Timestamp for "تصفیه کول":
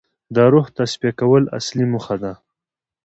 0.77-1.43